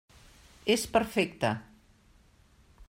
És 0.75 0.85
perfecta. 0.95 1.53